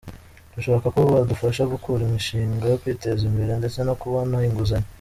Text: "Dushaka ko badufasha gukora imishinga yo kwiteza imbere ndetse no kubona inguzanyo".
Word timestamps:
"Dushaka 0.53 0.87
ko 0.95 0.99
badufasha 1.13 1.63
gukora 1.73 1.99
imishinga 2.07 2.63
yo 2.71 2.77
kwiteza 2.81 3.21
imbere 3.29 3.51
ndetse 3.59 3.79
no 3.87 3.93
kubona 4.01 4.35
inguzanyo". 4.47 4.87